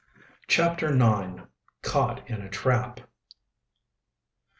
[0.47, 1.43] CHAPTER IX.
[1.83, 3.01] CAUGHT IN A TRAP.